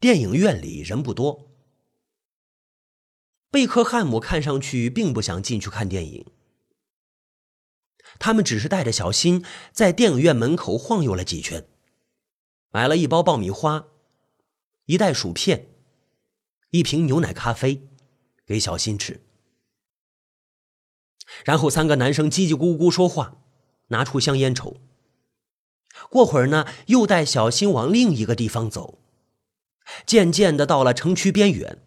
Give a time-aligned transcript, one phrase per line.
[0.00, 1.50] 电影院里人不多，
[3.50, 6.24] 贝克汉姆看上去并不想进去看电影。
[8.20, 11.66] 他们只是带着小新在电影院门口晃悠了几圈，
[12.70, 13.88] 买了一包爆米花，
[14.84, 15.66] 一袋薯片，
[16.70, 17.88] 一瓶牛奶咖啡，
[18.46, 19.20] 给小新吃。
[21.44, 23.42] 然后三个男生叽叽咕咕说话，
[23.88, 24.76] 拿出香烟抽。
[26.08, 29.00] 过会儿呢，又带小新往另一个地方走。
[30.06, 31.78] 渐渐的到了城区边缘，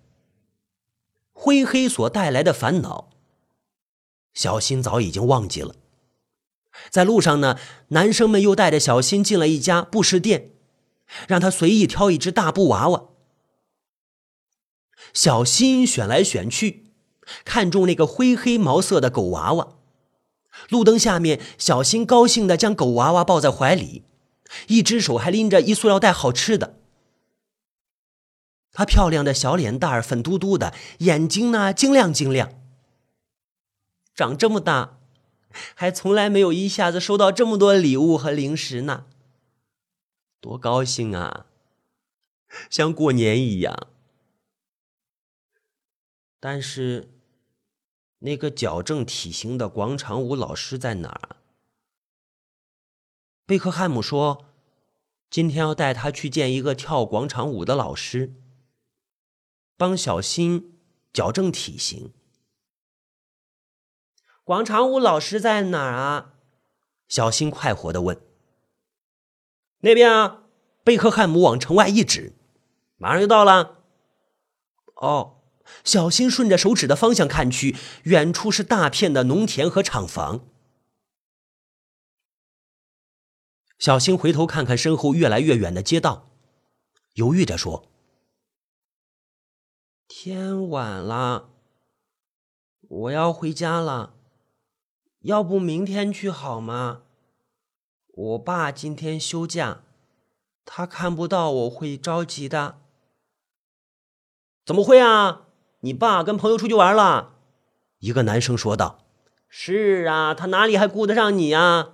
[1.31, 3.09] 灰黑所带来的烦恼，
[4.33, 5.75] 小新早已经忘记了。
[6.89, 7.57] 在路上呢，
[7.89, 10.51] 男生们又带着小新进了一家布饰店，
[11.27, 13.05] 让他随意挑一只大布娃娃。
[15.13, 16.91] 小新选来选去，
[17.43, 19.75] 看中那个灰黑毛色的狗娃娃。
[20.69, 24.03] 路灯下面，小新高兴的将狗娃娃抱在怀里，
[24.67, 26.80] 一只手还拎着一塑料袋好吃的。
[28.71, 32.53] 她漂亮的小脸蛋儿粉嘟嘟的，眼睛呢晶亮晶亮。
[34.13, 34.99] 长这么大，
[35.75, 39.05] 还从来没有一下子收到这么多礼物和零食呢，
[40.39, 41.47] 多高兴啊！
[42.69, 43.87] 像过年一样。
[46.39, 47.09] 但是，
[48.19, 51.37] 那个矫正体型的广场舞老师在哪儿？
[53.45, 54.45] 贝克汉姆说，
[55.29, 58.33] 今天要带他去见一个跳广场舞的老师。
[59.81, 60.77] 帮小新
[61.11, 62.13] 矫正体型。
[64.43, 66.33] 广场舞老师在哪儿啊？
[67.07, 68.21] 小新快活的问。
[69.79, 70.43] 那边啊，
[70.83, 72.33] 贝克汉姆往城外一指，
[72.97, 73.79] 马上就到了。
[74.97, 75.41] 哦，
[75.83, 80.47] 小新顺着手指的方向看去，远处是大片的农田和厂房。
[83.79, 86.29] 小新回头看看身后越来越远的街道，
[87.15, 87.90] 犹豫着说。
[90.13, 91.51] 天晚了，
[92.81, 94.13] 我要回家了。
[95.21, 97.03] 要不明天去好吗？
[98.09, 99.83] 我爸今天休假，
[100.65, 102.81] 他看不到我会着急的。
[104.65, 105.47] 怎么会啊？
[105.79, 107.37] 你爸跟朋友出去玩了。
[107.99, 109.05] 一个男生说道
[109.47, 111.93] ：“是啊，他哪里还顾得上你呀？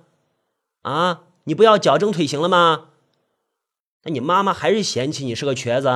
[0.82, 2.90] 啊，你不要矫正腿型了吗？
[4.02, 5.88] 那你妈妈还是嫌弃你是个瘸子，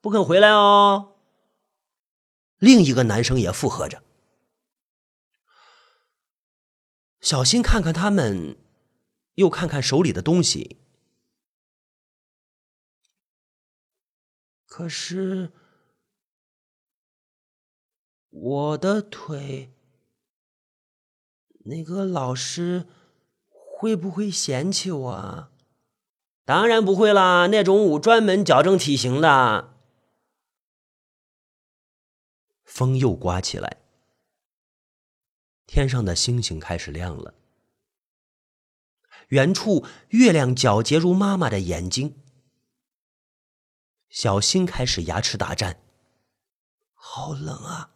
[0.00, 1.14] 不肯回来哦。”
[2.58, 4.02] 另一个男生也附和着。
[7.20, 8.56] 小心看看他们，
[9.34, 10.76] 又看看手里的东西。
[14.66, 15.52] 可是，
[18.30, 19.72] 我的腿，
[21.64, 22.86] 那个老师
[23.48, 25.50] 会不会嫌弃我啊？
[26.44, 29.75] 当然不会啦，那种舞专门矫正体型的。
[32.66, 33.80] 风又刮起来，
[35.66, 37.34] 天上的星星开始亮了。
[39.28, 42.22] 远处月亮皎洁如妈妈的眼睛。
[44.08, 45.80] 小新开始牙齿打颤，
[46.92, 47.94] 好冷啊！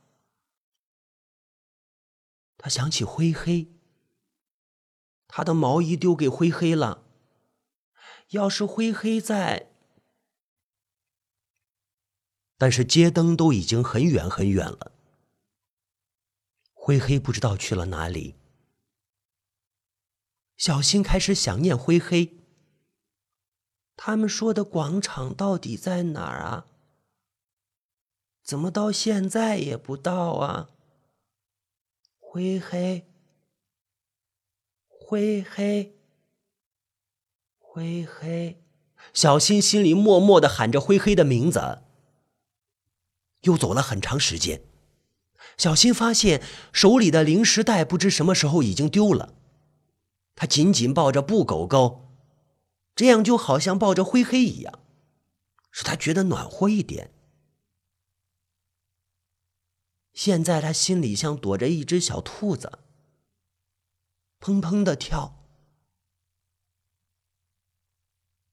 [2.56, 3.68] 他想起灰黑，
[5.26, 7.04] 他的毛衣丢给灰黑了。
[8.30, 9.69] 要是灰黑在。
[12.60, 14.92] 但是街灯都已经很远很远了，
[16.74, 18.34] 灰黑不知道去了哪里。
[20.58, 22.36] 小新开始想念灰黑。
[23.96, 26.66] 他们说的广场到底在哪儿啊？
[28.44, 30.68] 怎么到现在也不到啊？
[32.18, 33.06] 灰黑，
[34.86, 35.94] 灰黑，
[37.58, 38.62] 灰黑，
[39.14, 41.84] 小新心里默默的喊着灰黑的名字。
[43.42, 44.62] 又走了很长时间，
[45.56, 46.42] 小新发现
[46.72, 49.34] 手里的零食袋不知什么时候已经丢了。
[50.34, 52.14] 他紧紧抱着布狗狗，
[52.94, 54.80] 这样就好像抱着灰黑一样，
[55.70, 57.12] 使他觉得暖和一点。
[60.12, 62.80] 现在他心里像躲着一只小兔子，
[64.38, 65.46] 砰砰的跳，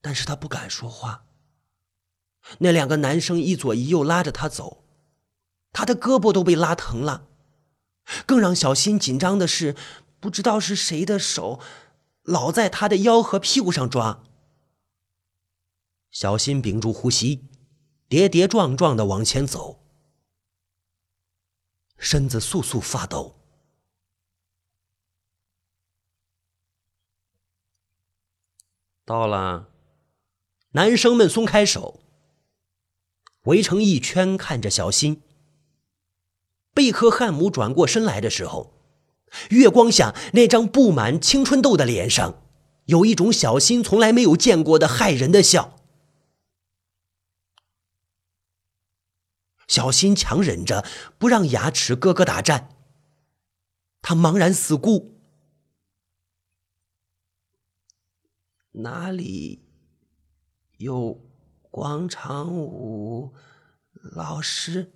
[0.01, 1.26] 但是他不敢说话。
[2.59, 4.83] 那两个男生一左一右拉着他走，
[5.71, 7.27] 他的胳膊都被拉疼了。
[8.25, 9.75] 更让小新紧张的是，
[10.19, 11.59] 不知道是谁的手，
[12.23, 14.23] 老在他的腰和屁股上抓。
[16.09, 17.45] 小新屏住呼吸，
[18.07, 19.83] 跌跌撞撞的往前走，
[21.97, 23.35] 身子簌簌发抖。
[29.03, 29.69] 到了，
[30.71, 32.01] 男生们松开手。
[33.47, 35.21] 围成一圈看着小新。
[36.73, 38.73] 贝克汉姆转过身来的时候，
[39.49, 42.43] 月光下那张布满青春痘的脸上，
[42.85, 45.75] 有一种小新从来没有见过的骇人的笑。
[49.67, 50.85] 小新强忍着
[51.17, 52.69] 不让牙齿咯咯打颤，
[54.01, 55.19] 他茫然四顾，
[58.71, 59.61] 哪里
[60.77, 61.26] 有
[61.77, 63.33] 广场舞
[64.15, 64.91] 老师？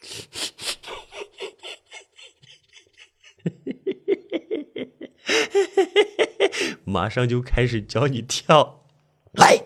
[6.84, 8.84] 马上就开始教你跳，
[9.32, 9.64] 来！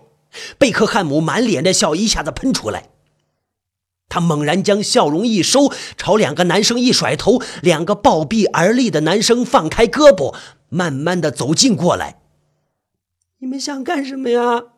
[0.57, 2.91] 贝克汉姆满脸的笑一下子喷出来，
[4.09, 10.33] 他猛然将笑容一收，朝两个男生一甩头，两个暴毙而立的男生放开胳膊，
[10.69, 12.23] 慢慢的走近过来。
[13.39, 14.76] 你们想干什么呀？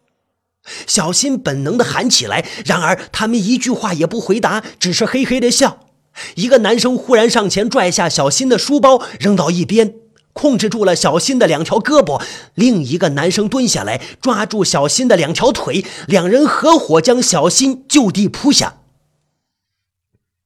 [0.86, 5.86] 小新本能的喊起来，然而他们一句话也不回答，只是嘿嘿的笑。
[6.34, 9.94] 一个男生忽然上前拽下小新的书包，扔到一边，
[10.32, 12.20] 控制住了小新的两条胳膊；
[12.54, 18.78] 另一个男生蹲下来，抓住小新的两条腿，两人合伙将小新就地扑下。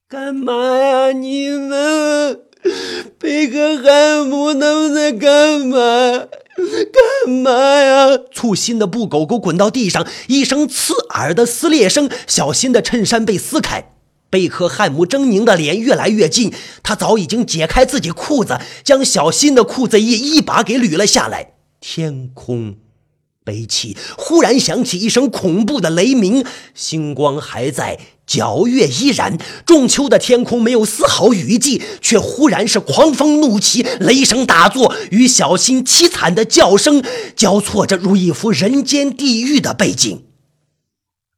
[0.07, 1.11] 干嘛呀？
[1.11, 2.41] 你们
[3.17, 6.27] 贝克汉姆他们在干嘛？
[7.25, 7.51] 干嘛
[7.81, 8.19] 呀！
[8.31, 13.91] 粗心的布狗狗滚到地上，一声刺耳的撕裂声，小新的衬衫被撕开。
[14.29, 21.53] 贝克汉姆狰狞的脸越来越近，他早已经解开自己裤子，将小新的裤子也一把给捋了下来。
[21.79, 22.75] 天空
[23.43, 27.99] 悲泣，忽然响起一声恐怖的雷鸣，星光还在。
[28.25, 37.03] 皎月依然，仲秋的天空没有丝毫雨迹，却忽然是狂风怒起，雷声大作，与小新凄惨的叫声
[37.35, 40.23] 交错着，如一幅人间地狱的背景。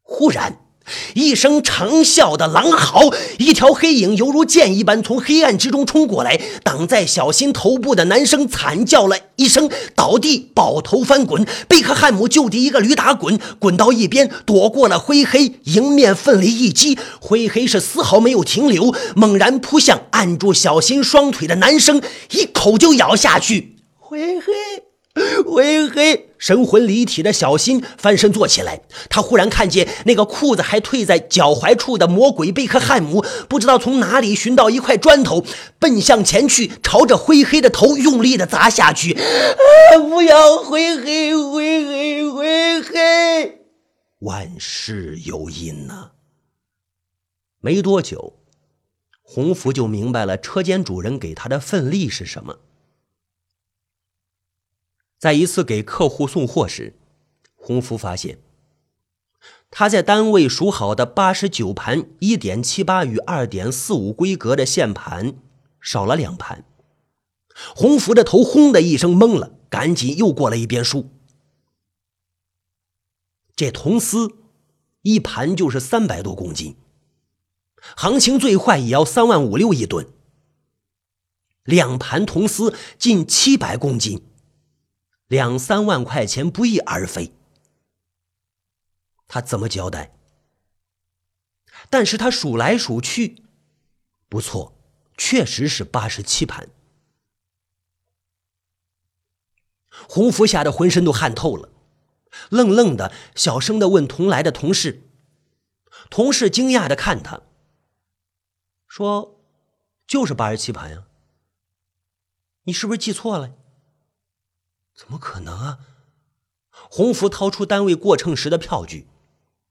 [0.04, 0.65] 忽然。
[1.14, 11.46] 一声长啸的狼嚎，一条黑影犹如箭一般从黑暗之中冲过来，挡在小新头部的男生惨叫了一声，倒地抱头翻滚。
[11.68, 22.02] 贝克汉姆就地一个驴打滚，滚到一边，躲过了灰黑，迎面奋力一击，灰黑是丝毫没有停留，猛然扑向按住小新双腿的男生，
[22.32, 23.78] 一口就咬下去。
[23.98, 24.85] 灰黑。
[25.48, 35.46] 灰黑神魂离体的小新翻身坐起来，他忽然看见那个裤子还退在脚踝处的魔鬼贝克汉姆，不知道从哪里寻到一块砖头，
[35.80, 39.14] 奔向前去，朝着灰黑的头用力的砸下去。
[39.14, 39.98] 啊！
[39.98, 43.62] 不要灰黑，灰黑，灰黑！
[44.20, 46.12] 万事有因呐。
[47.62, 48.34] 没多久，
[49.24, 52.60] 洪福就明白了车间主人给他的份例是什么。
[55.18, 56.96] 在一次给客户送货时，
[57.56, 58.40] 洪福发现
[59.72, 65.36] 他在单位数好的八十九盘一点七八与二点四五规格的线盘
[65.82, 66.66] 少了两盘。
[67.76, 71.10] 洪福的头轰的一声懵了，赶紧又过了一遍数。
[73.56, 74.36] 这铜丝
[75.02, 76.76] 一盘就是三百多公斤，
[77.96, 80.08] 行情最坏也要三万五六一吨，
[81.64, 84.22] 两盘铜丝近七百公斤。
[85.28, 87.34] 两三万块钱不翼而飞，
[89.28, 90.16] 他怎么交代？
[91.90, 93.44] 但是他数来数去，
[94.30, 94.78] 不错，
[95.18, 96.70] 确实是八十七盘。
[100.08, 101.70] 洪福吓得浑身都汗透了，
[102.50, 105.10] 愣愣的，小声的问同来的同事。
[106.10, 107.42] 同事惊讶的看他，
[108.88, 109.42] 说
[110.06, 111.08] ：“就是八十七盘呀，
[112.64, 113.56] 你是不是记错了？”
[114.96, 115.80] 怎么可能啊！
[116.72, 119.08] 洪福掏出单位过秤时的票据，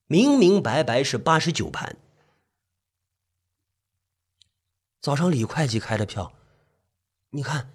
[0.07, 1.97] 明明白白是八十九盘。
[5.01, 6.35] 早上李会计开的票，
[7.31, 7.75] 你看，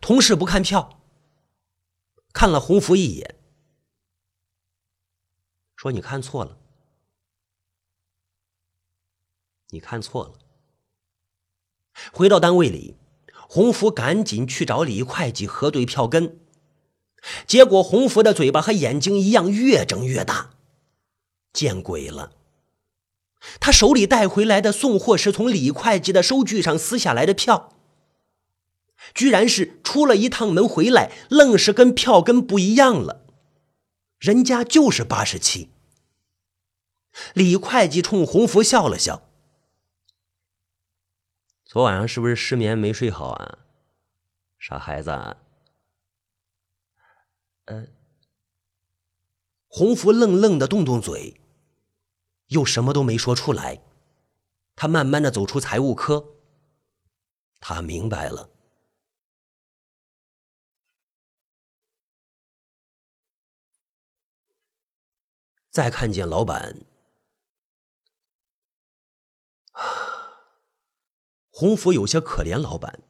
[0.00, 1.00] 同事不看票，
[2.32, 3.36] 看了洪福一眼，
[5.76, 6.58] 说：“你看错了，
[9.68, 10.38] 你看错了。”
[12.12, 12.96] 回到单位里，
[13.48, 16.40] 洪福赶紧去找李会计核对票根。
[17.46, 20.50] 结果，洪福的嘴巴和眼睛一样，越睁越大。
[21.52, 22.32] 见鬼了！
[23.60, 27.72] 他手里带回来的送货是从李会计的收据上撕下来的票，
[29.14, 33.24] 居然是出了一趟门回来，愣是跟票根不一样了。
[34.18, 35.70] 人家就是八十七。
[37.34, 39.28] 李会计冲洪福笑了笑
[41.64, 43.58] ：“昨晚上是不是失眠没睡好啊，
[44.58, 45.36] 傻孩子？”
[47.66, 47.86] 呃，
[49.68, 51.40] 洪福愣愣的动动嘴，
[52.48, 53.82] 又什么都没说出来。
[54.76, 56.36] 他慢慢的走出财务科，
[57.60, 58.50] 他明白了。
[65.70, 66.84] 再看见老板，
[71.50, 73.02] 洪福有些可怜老板，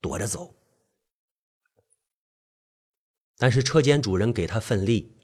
[0.00, 0.54] 躲着走。
[3.36, 5.16] 但是车间主人给他份力，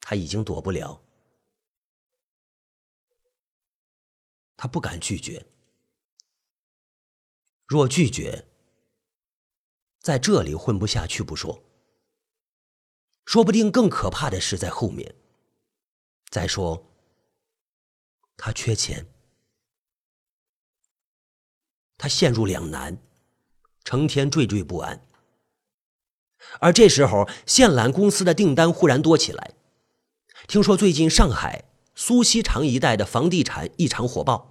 [0.00, 1.02] 他已经躲不了。
[4.56, 5.46] 他不敢拒绝，
[7.66, 8.46] 若拒绝，
[10.00, 11.64] 在这里混不下去不说，
[13.24, 15.14] 说不定更可怕的是在后面。
[16.28, 16.86] 再说，
[18.36, 19.06] 他缺钱，
[21.96, 22.96] 他陷入两难，
[23.82, 25.09] 成天惴惴不安。
[26.60, 29.52] 而这时候，线缆公司的订单忽然多起来，
[30.46, 31.64] 听说最近上海。
[31.92, 34.48] 苏锡常一带的房地产异常火爆，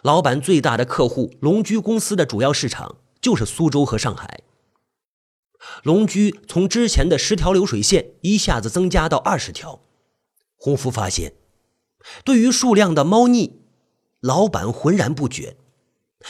[0.00, 4.40] 老板最大的客户龙居公司的主要市场就是苏州和上海。
[5.82, 9.82] 龙居从之前的十条流水线一下子增加到二十条。
[10.56, 11.34] 洪福发现，
[12.24, 13.60] 对于数量的猫腻，
[14.20, 15.56] 老板浑然不觉，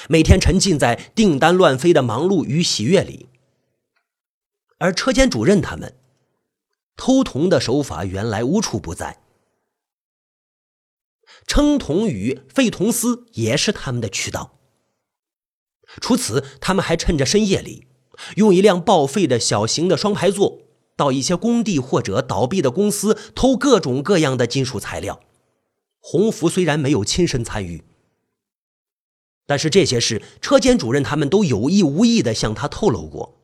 [0.08, 3.28] 每天沉浸在订单乱飞的忙碌与喜悦里。
[4.82, 5.94] 而车间主任他们
[6.96, 9.20] 偷铜的手法原来无处不在。
[11.46, 14.58] 称铜与废铜丝也是他们的渠道。
[16.00, 17.86] 除此，他们还趁着深夜里，
[18.34, 20.62] 用一辆报废的小型的双排座，
[20.96, 25.20] 到一些工地或者倒闭的公司偷各种各样的金属材料。
[26.00, 27.84] 洪福虽然没有亲身参与，
[29.46, 33.38] 但是这些事，车间主任他们都有意无意的向他透露过。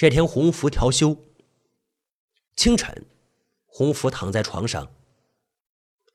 [0.00, 1.26] 这天，洪福调休。
[2.56, 3.04] 清晨，
[3.66, 4.94] 洪福躺在床上，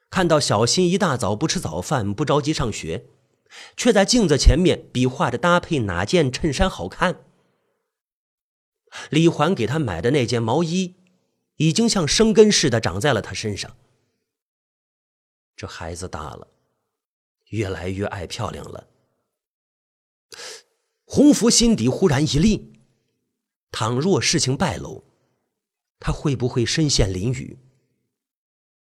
[0.10, 3.06] 看到小新一大早不吃早饭，不着急上学，
[3.78, 7.26] 却在镜子前面比划着搭配哪件衬衫好看。
[9.12, 10.96] 李环给他买的那件毛衣，
[11.58, 13.78] 已经像生根似的长在了他身上。
[15.56, 16.48] 这孩子大了，
[17.50, 18.88] 越来越爱漂亮了。
[21.04, 22.75] 洪福心底忽然一凛，
[23.78, 25.04] 倘若事情败露，
[26.00, 27.58] 他会不会身陷囹圄？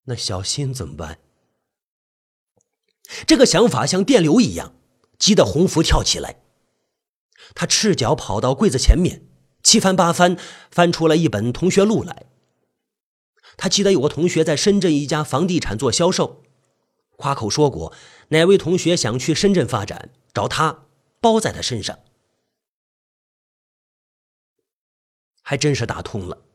[0.06, 1.20] 那小新怎么办？
[3.28, 4.74] 这个想法像电流一样，
[5.18, 6.44] 激得洪福跳起来。
[7.54, 9.28] 他赤脚跑到柜子前面，
[9.62, 10.38] 七翻八翻，
[10.72, 12.28] 翻出了一本同学录来。
[13.58, 16.42] 他记得有个同学在深圳一家房地产做销售，
[17.18, 17.94] 夸口说过
[18.30, 20.86] 哪位同学想去深圳发展，找他
[21.20, 22.00] 包在他身上，
[25.50, 26.46] 还真是打通了。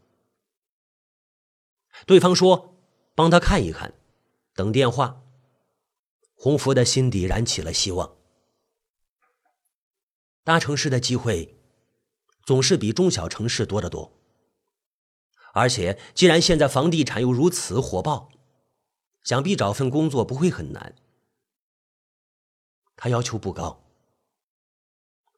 [2.07, 2.79] 对方说
[3.17, 3.93] ：“帮他看一看，
[4.55, 5.21] 等电话。”
[6.39, 8.17] 洪福的心底燃起了希望。
[10.45, 11.59] 大城市的机会
[12.45, 14.17] 总是比中小城市多得多，
[15.55, 18.31] 而且既然现在房地产又如此火爆，
[19.25, 20.95] 想必找份工作不会很难。
[22.95, 23.83] 他要求不高，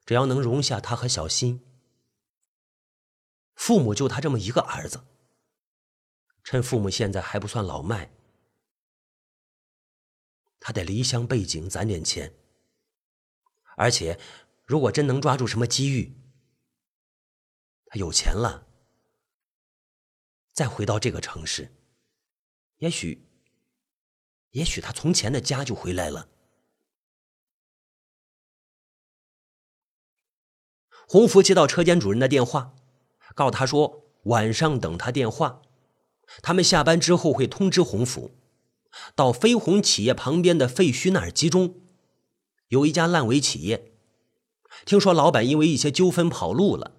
[0.04, 1.64] 只要能容下他和小新，
[3.56, 5.04] 父母就他这么一个儿子。
[6.44, 8.12] 趁父母现在还不算老迈，
[10.60, 12.32] 他得离乡背井攒点钱。
[13.76, 14.20] 而且，
[14.64, 16.14] 如果真能抓住什么机遇，
[17.86, 18.68] 他有钱了，
[20.52, 21.74] 再回到这个城市，
[22.76, 23.26] 也许，
[24.50, 26.28] 也许他从前的家就回来了。
[31.08, 32.74] 洪福接到车间主任的电话，
[33.36, 35.60] 告他说晚上等他电话。
[36.42, 38.32] 他们下班之后会通知洪福，
[39.14, 41.76] 到飞鸿企业旁边的废墟那儿集中。
[42.68, 43.92] 有一家烂尾企业，
[44.84, 46.96] 听说老板因为一些纠纷跑路了，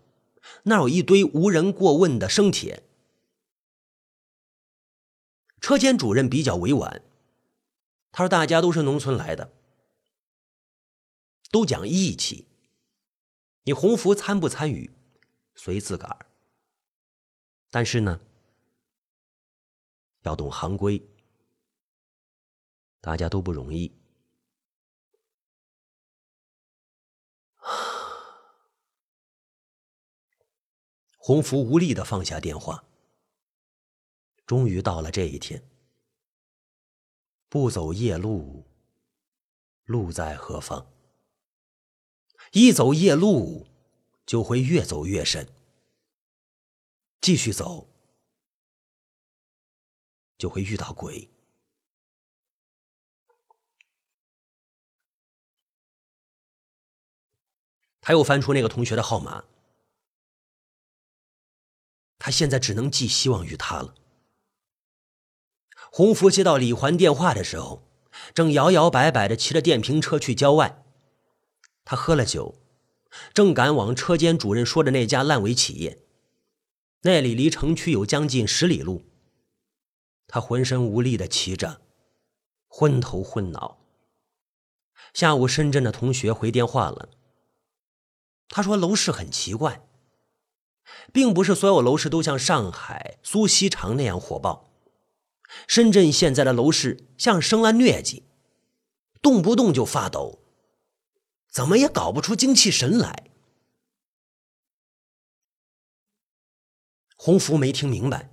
[0.64, 2.84] 那有一堆无人过问的生铁。
[5.60, 7.02] 车间主任比较委婉，
[8.14, 9.52] 他说：“大家都是农村来的，
[11.52, 12.48] 都讲义气。
[13.64, 14.92] 你洪福参不参与，
[15.58, 16.26] 随自个儿。
[17.70, 18.22] 但是呢。”
[20.24, 21.02] 要懂行规，
[23.00, 23.98] 大家都不容易。
[31.16, 32.84] 洪福无力的放下电话。
[34.46, 35.70] 终于到了这一天。
[37.48, 38.66] 不走夜路，
[39.86, 40.92] 路在何方？
[42.52, 43.67] 一走夜路，
[44.28, 45.48] 就会越走越深。
[47.20, 47.90] 继续走，
[50.38, 51.30] 就会遇到鬼。
[58.02, 59.46] 他又翻出那个同学的号码，
[62.20, 63.96] 他现在只能寄希望于他了。
[65.92, 67.84] 洪福接到李环电话的时候，
[68.34, 70.86] 正摇摇摆摆的骑着电瓶车去郊外。
[71.84, 72.56] 他喝了酒，
[73.34, 76.04] 正赶往车间主任说的那家烂尾企业。
[77.02, 79.04] 那里离城区有将近十里路。
[80.28, 81.82] 他浑身无力的骑着，
[82.68, 83.80] 昏头昏脑。
[85.14, 87.10] 下午，深圳的同学回电话了。
[88.50, 89.88] 他说：“楼市很奇怪，
[91.14, 94.70] 并不是所有楼市都像上海、苏锡常那样火爆。
[95.66, 98.24] 深圳现在的楼市像生了疟疾，
[99.22, 100.40] 动不动就发抖，
[101.58, 103.32] 怎么也搞不出精气神来。”
[107.18, 108.30] 洪福没听明白，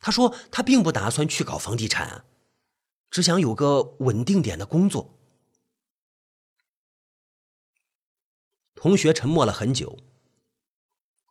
[0.00, 2.24] 他说：“他并不打算去搞房地产，
[3.08, 5.16] 只想有个稳定点的工作。”
[8.74, 9.96] 同学沉默了很久，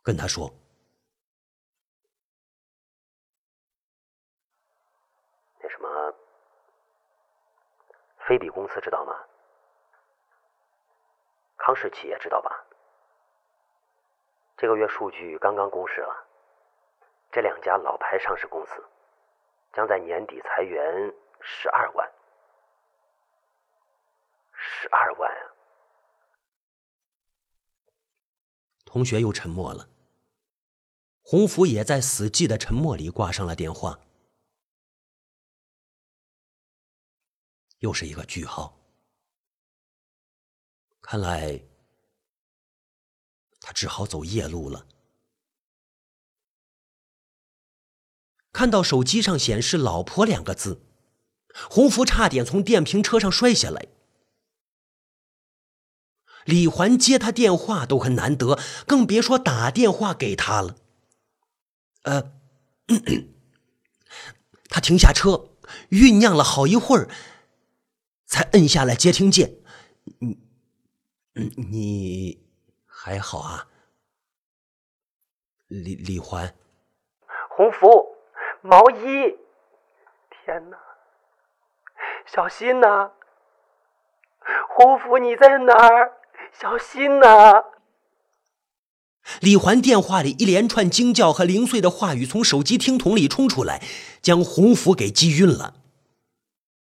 [0.02, 0.58] 跟他说
[5.60, 6.14] ：“那什么，
[8.26, 9.12] 飞比公司知道吗？
[11.58, 12.64] 康氏企业知道吧？
[14.56, 16.26] 这个月数据刚刚公示了，
[17.30, 18.82] 这两家老牌上市公司
[19.72, 22.10] 将在年底裁员十二万，
[24.52, 25.44] 十二万啊！”
[28.86, 29.88] 同学又沉默了，
[31.22, 34.00] 洪福也在死寂的沉默里挂上了电话。
[37.80, 38.77] 又是一个句号，
[41.10, 41.62] 看来
[43.60, 44.86] 他只好走夜路了。
[48.52, 50.82] 看到手机上显示“老婆”两个字，
[51.70, 53.88] 洪福差点从电瓶车上摔下来。
[56.44, 60.76] 李环接他电话都很难得，更别说打电话给他了。
[62.02, 62.32] 呃，
[64.68, 65.48] 他停下车，
[65.88, 67.08] 酝酿了好一会儿，
[68.26, 69.54] 才摁下了接听键。
[71.56, 72.42] 你，
[72.86, 73.68] 还好啊？
[75.68, 76.54] 李李环，
[77.50, 78.16] 洪福，
[78.60, 79.36] 毛衣，
[80.30, 80.76] 天哪，
[82.26, 83.12] 小心呐，
[84.76, 86.12] 洪福你在哪儿？
[86.52, 87.64] 小心呐！
[89.40, 93.80] 李环电话里一连串惊叫和零碎的话语从手机听筒里冲出来，
[94.20, 95.77] 将洪福给击晕了。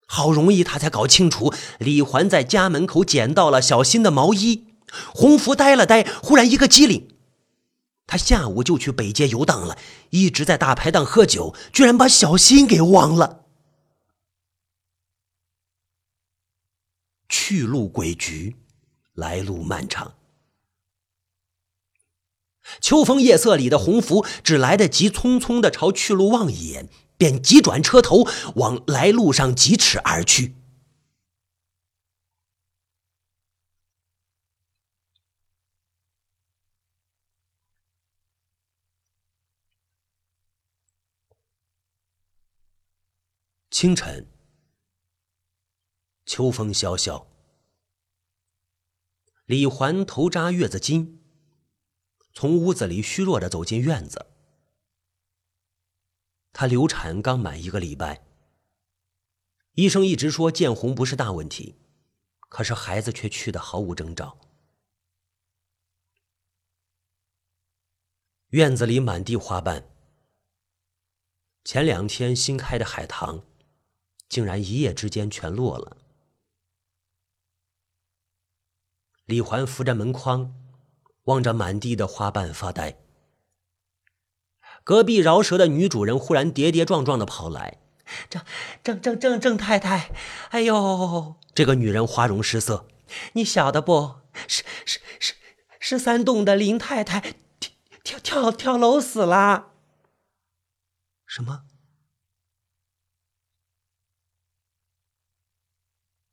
[0.07, 4.67] 好容易他才搞清楚，李环在家门口捡到了小新的毛衣。
[5.15, 7.09] 洪福呆了呆，忽然一个机灵，
[8.07, 9.77] 他下午就去北街游荡了，
[10.11, 13.45] 一直在大排档喝酒，居然把小新给忘了。
[17.29, 18.55] 去路诡谲。
[19.17, 20.13] 来路漫长，
[22.83, 28.25] 秋风夜色里的洪福只来得及匆匆的朝去路望一眼，便急转车头
[28.57, 30.55] 往来路上疾驰而去。
[43.71, 44.27] 清晨，
[46.25, 47.27] 秋风萧萧。
[49.45, 51.19] 李环头扎月子巾，
[52.33, 54.36] 从屋子里虚弱的走进院子。
[56.59, 58.25] 她流产刚满一个礼拜，
[59.73, 61.79] 医生一直说见红不是大问题，
[62.49, 64.39] 可是孩子却去的毫无征兆。
[68.49, 69.87] 院子里满地花瓣，
[71.63, 73.45] 前两天新开的海棠，
[74.27, 75.99] 竟然一夜之间全落了。
[79.27, 80.55] 李环扶着门框，
[81.25, 83.06] 望着满地的花瓣发呆。
[84.87, 87.79] 隔壁饶舌的女主人忽然跌跌撞撞的跑来
[88.31, 88.41] ：“郑
[88.85, 90.13] 郑郑郑郑太太，
[90.51, 92.87] 哎呦！”这个女人花容失色
[93.35, 94.21] ：“你晓得不？
[94.47, 95.35] 十十十，
[95.81, 97.73] 十三栋的林太太跳
[98.05, 99.73] 跳跳跳楼死了。”
[101.27, 101.65] 什么？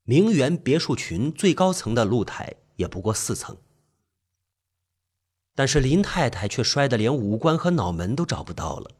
[0.03, 2.57] 名媛别墅群最高层的露台。
[2.75, 3.55] 也不过四层，
[5.55, 8.91] 但是林太太却摔得连五官和脑门都找不到了。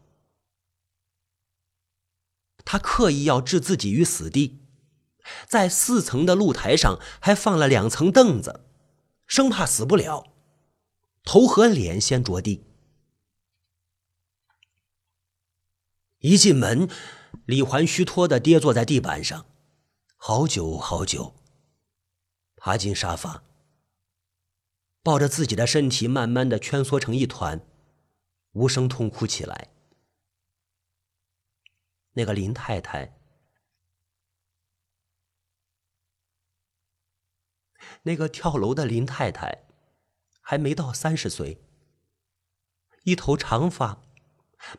[2.65, 4.61] 她刻意要置自己于死地，
[5.47, 8.65] 在四层的露台上还放了两层凳子，
[9.25, 10.27] 生怕死不了。
[11.23, 12.65] 头和脸先着地。
[16.19, 16.89] 一进门，
[17.45, 19.45] 李环虚脱的跌坐在地板上，
[20.15, 21.35] 好久好久。
[22.55, 23.43] 爬进沙发，
[25.03, 27.61] 抱着自己的身体，慢慢的蜷缩成一团，
[28.53, 29.69] 无声痛哭起来。
[32.13, 33.19] 那个林太太，
[38.03, 39.65] 那个跳楼的林太太，
[40.39, 41.61] 还没到三十岁，
[43.03, 44.01] 一头长发。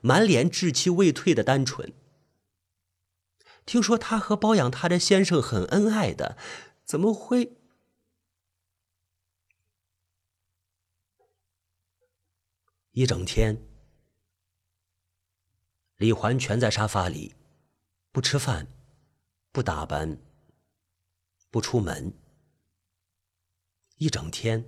[0.01, 1.93] 满脸稚气未退的单纯。
[3.67, 6.39] 听说她和包养她的先生很恩爱的，
[6.87, 7.59] 怎么会？
[12.97, 13.61] 一整天，
[15.97, 17.35] 李环蜷在沙发里，
[18.13, 18.69] 不吃饭，
[19.51, 20.17] 不打扮，
[21.51, 22.17] 不出门，
[23.97, 24.65] 一整天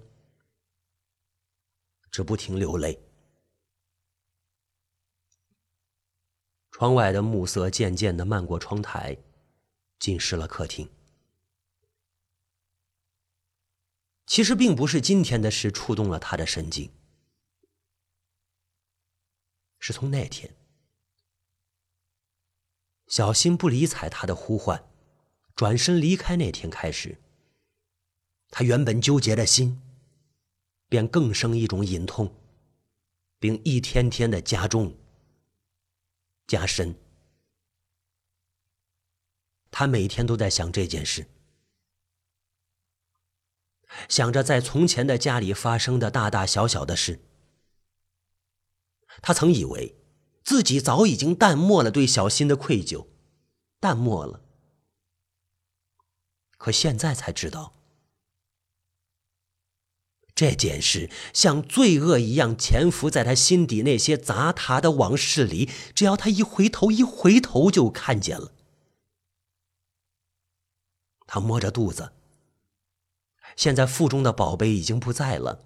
[2.10, 3.00] 只不停流泪。
[6.72, 9.16] 窗外的暮色渐渐的漫过窗台，
[10.00, 10.90] 浸湿了客厅。
[14.26, 16.92] 其实并不是今天的事触动了他的神经，
[19.78, 20.54] 是从那天，
[23.06, 24.84] 小新不理睬他的呼唤，
[25.54, 27.20] 转身离开那天开始，
[28.50, 29.80] 他原本纠结的心，
[30.88, 32.34] 便更生一种隐痛，
[33.38, 34.96] 并一天天的加重。
[36.46, 36.94] 加深，
[39.70, 41.26] 他每天都在想这件事，
[44.08, 47.20] 想着在从前的家里发生的大大小小的事。
[49.22, 49.96] 他曾以为
[50.44, 53.07] 自己早已经淡漠了对小新的愧疚，
[53.81, 54.42] 淡漠了，
[56.57, 57.72] 可现在才知道。
[60.35, 68.52] 这件事像罪恶一样潜伏在他心底那些杂沓的往事里，只要他一回头，一回头就看见了。
[71.26, 72.12] 他摸着肚子，
[73.57, 75.64] 现在腹中的宝贝已经不在了。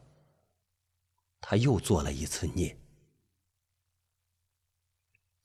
[1.40, 2.79] 他又做了一次孽。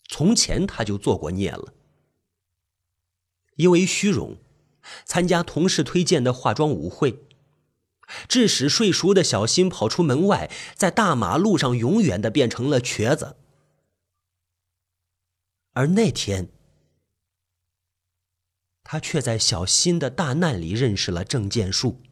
[0.08, 1.74] 从前他就做过孽了，
[3.56, 4.38] 因为虚荣，
[5.06, 7.28] 参加同事推荐的化妆舞会。
[8.30, 13.36] 致使睡熟的小新跑出门外，在大马路上永远的变成了瘸子。
[15.74, 16.52] 而那天，
[18.84, 22.04] 他却在小新的大难里认识了郑建树。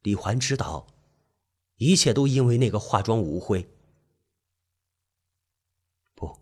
[0.00, 0.86] 李环知道，
[1.82, 3.68] 一切都因为那个化妆舞会，
[6.14, 6.38] 不，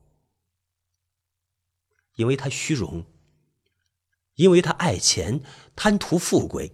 [2.16, 3.06] 因为他虚荣。
[4.36, 5.42] 因为他爱钱，
[5.76, 6.72] 贪图富贵，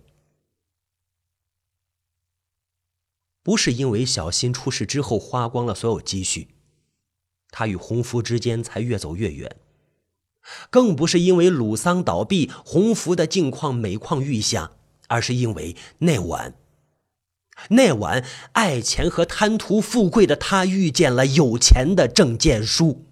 [3.43, 6.55] 不是因为小新出事之后花光了所有积蓄，
[7.51, 9.61] 他与洪福之间才越走越远，
[10.71, 14.77] 更不是因为鲁桑倒闭，洪福的境况每况愈下，
[15.09, 16.57] 而是因为那晚，
[17.71, 23.07] 那晚爱钱和贪图富贵的他遇见了有钱的郑建书。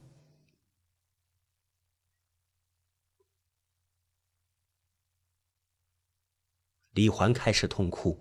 [6.92, 8.20] 李环开始痛哭，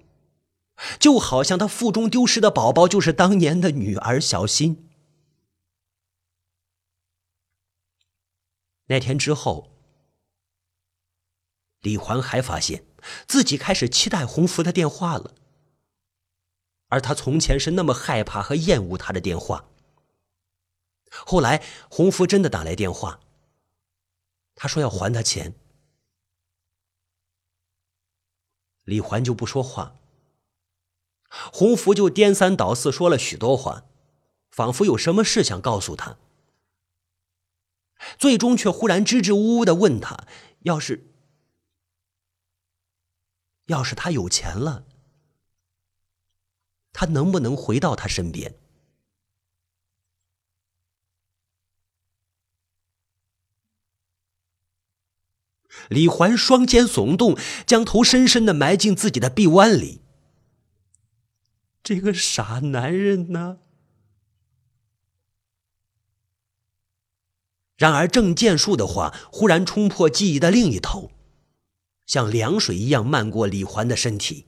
[1.00, 4.90] 就好像他腹中丢失的宝宝就是当年的女儿小新。
[8.88, 9.70] 那天之后，
[11.82, 12.84] 李环还发现
[13.28, 15.36] 自己开始期待洪福的电话了，
[16.94, 19.66] 而他从前是那么害怕和厌恶他的电话。
[21.10, 23.20] 后来洪福真的打来电话，
[24.54, 25.56] 他说要还他钱。
[28.84, 29.96] 李环就不说话，
[31.52, 33.86] 洪福就颠三倒四说了许多话，
[34.52, 36.20] 仿佛有什么事想告诉他，
[38.20, 40.28] 最终却忽然支支吾吾的问他
[40.62, 41.12] ：“要是，
[43.66, 44.86] 要是他有钱了，
[46.94, 48.56] 他能不能回到他身边？”
[55.90, 60.02] 李环双肩耸动，将头深深的埋进自己的臂弯里。
[61.84, 63.58] 这个傻男人呢？
[67.76, 71.12] 然而郑建树的话忽然冲破记忆的另一头，
[72.06, 74.46] 像凉水一样漫过李环的身体。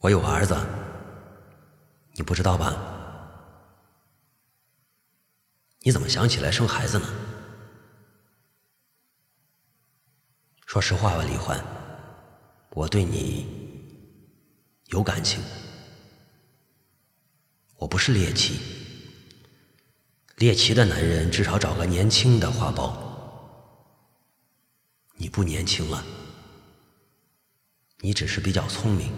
[0.00, 0.56] 我有儿子，
[2.14, 2.74] 你不知道吧？
[5.82, 7.06] 你怎么想起来生孩子呢？
[10.66, 11.62] 说实话吧，李欢，
[12.70, 13.46] 我对你
[14.86, 15.42] 有感情。
[17.76, 18.58] 我不是猎奇，
[20.36, 22.90] 猎奇的男人至少找个年轻的花苞。
[25.16, 26.02] 你不年轻了，
[27.98, 29.12] 你只是比较聪明，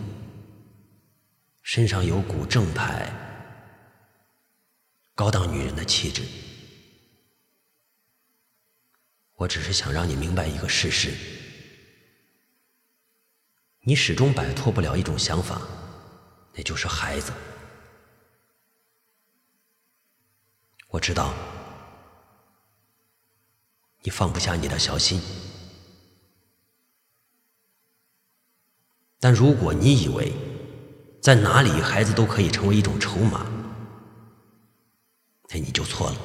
[1.62, 3.10] 身上有股正派、
[5.14, 6.22] 高档女人的气质。
[9.36, 11.12] 我只是想让你明白一个事实。
[13.80, 15.60] 你始终摆脱不了一种想法，
[16.54, 17.32] 那就是孩子。
[20.88, 21.34] 我知道，
[24.02, 25.20] 你放不下你的小心，
[29.18, 30.32] 但如果你以为
[31.22, 33.46] 在哪里孩子都可以成为一种筹码，
[35.50, 36.16] 那你就错了。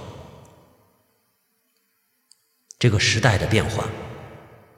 [2.79, 3.87] 这个时代的变化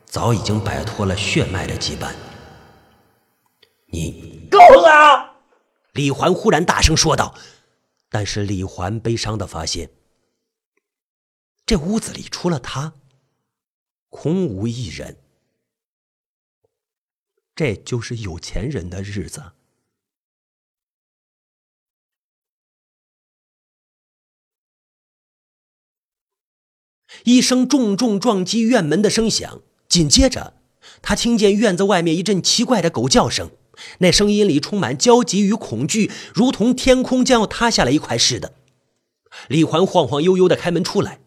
[0.05, 2.13] 早已经摆脱了血脉的羁绊。
[3.86, 5.38] 你够了！
[5.93, 7.34] 李环忽然大声说道。
[8.10, 9.91] 但是李环悲伤的发现，
[11.65, 12.93] 这屋子里除了他，
[14.10, 15.17] 空无一人。
[17.55, 19.53] 这就是有钱人的日子。
[27.25, 30.53] 一声重重撞击院门的声响，紧接着，
[31.01, 33.51] 他听见院子外面一阵奇怪的狗叫声。
[33.99, 38.53] 那声音里充满焦急与恐惧，如同天空将要塌下来一块似的。
[39.47, 41.19] 李环晃晃悠悠的开门出来，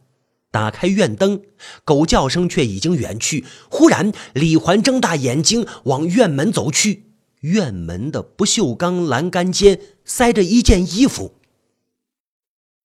[0.50, 1.40] 打开院灯，
[1.84, 3.46] 狗叫声却已经远去。
[3.70, 7.04] 忽然，李环睁大眼睛往院门走去，
[7.40, 11.36] 院门的不锈钢栏杆间塞着一件衣服。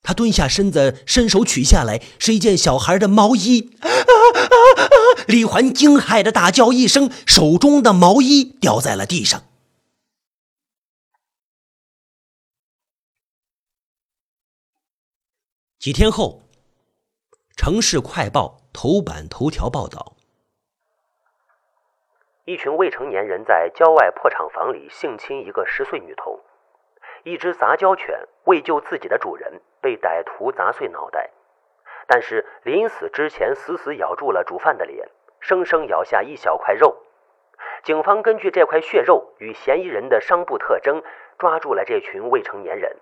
[0.02, 3.78] 他蹲下身子，伸手取下来，是一件小孩的毛衣。
[5.28, 9.44] 李环惊骇的大叫一声，手中的毛衣掉在了地上。
[15.80, 16.44] 几天后，
[17.56, 20.16] 《城市快报》头版头条报道：
[22.46, 26.40] 一群未成年人在郊外破厂房里性侵一个十岁女童，
[27.24, 31.30] 一只杂交犬为救自己的主人，被歹徒砸碎脑袋，
[32.08, 35.10] 但是临死之前死死咬住了主犯的脸，
[35.40, 36.98] 生生咬下一小块肉。
[37.84, 41.02] 警方根据这块血肉与嫌疑人的伤部特征，
[41.38, 42.98] 抓住了这群未成年人。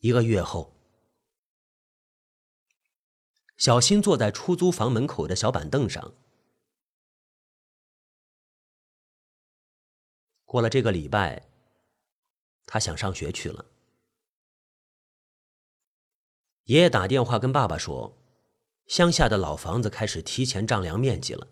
[0.00, 0.72] 一个月后，
[3.56, 6.12] 小新坐在出租房门口的小板凳上。
[10.48, 11.46] 过了这个礼拜，
[12.64, 13.66] 他想上学去了。
[16.64, 18.16] 爷爷打电话跟爸爸说，
[18.86, 21.48] 乡下的老房子开始提前丈量面积了，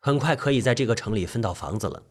[0.00, 2.02] 很快可以在这个城里分到房子了。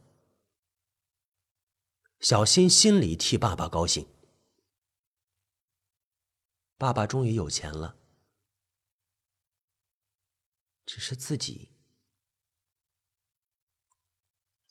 [2.20, 4.08] 小新心里替爸爸高兴。
[6.78, 7.98] 爸爸终于有钱了，
[10.86, 11.69] 只是自己。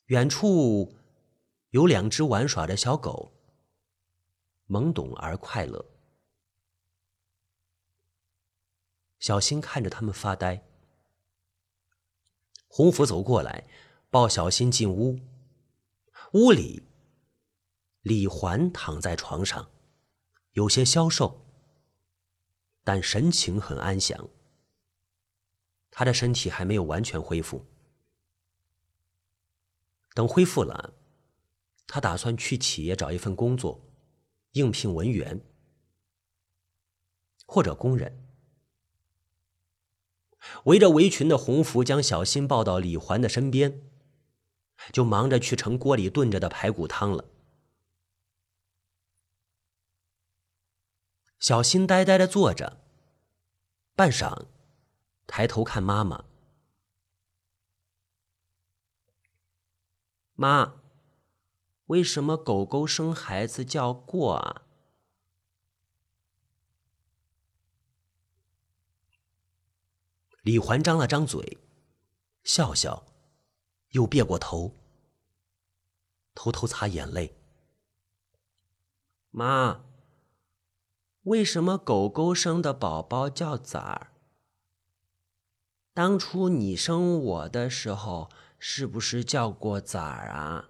[0.09, 0.95] 远处
[1.69, 3.31] 有两只玩耍的小狗，
[4.67, 5.85] 懵懂而快乐。
[9.19, 10.65] 小新看着他们发呆。
[12.67, 13.67] 洪福走过来，
[14.09, 15.19] 抱小新进屋。
[16.33, 16.87] 屋里，
[18.01, 19.69] 李环躺在床上，
[20.53, 21.45] 有些消瘦。
[22.83, 24.27] 但神情很安详。
[25.91, 27.63] 他的身体还没有完全恢复。
[30.19, 30.95] 等恢复了，
[31.87, 33.89] 他打算去企业找一份工作，
[34.51, 35.39] 应聘文员
[37.45, 38.27] 或者工人。
[40.65, 43.81] 围着围裙的红福将小新抱到李环的身边，
[44.91, 47.23] 就忙着去盛锅里炖着的排骨汤了。
[51.39, 52.81] 小新呆呆的坐着，
[53.95, 54.47] 半晌，
[55.25, 56.25] 抬头看妈妈。
[60.39, 60.75] 妈，
[61.87, 64.61] 为什么狗狗生孩子叫过啊？
[70.41, 71.57] 李环张了张嘴，
[72.41, 73.05] 笑笑，
[73.89, 74.77] 又别过头，
[76.33, 77.35] 偷偷擦眼泪。
[79.31, 79.83] 妈。
[81.23, 84.13] 为什么狗狗生的宝宝叫崽儿？
[85.93, 90.68] 当初你生我的时候，是不是叫过崽儿啊？